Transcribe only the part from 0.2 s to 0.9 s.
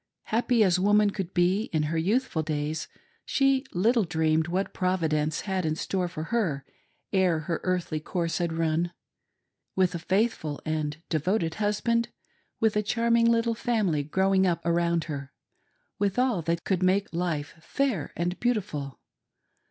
Happy as